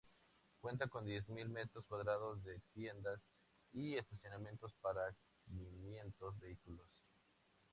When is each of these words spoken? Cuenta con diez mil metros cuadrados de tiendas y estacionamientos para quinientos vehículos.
Cuenta 0.61 0.87
con 0.87 1.05
diez 1.05 1.29
mil 1.29 1.47
metros 1.49 1.85
cuadrados 1.87 2.43
de 2.43 2.59
tiendas 2.73 3.21
y 3.71 3.97
estacionamientos 3.97 4.73
para 4.81 5.13
quinientos 5.45 6.39
vehículos. 6.39 6.89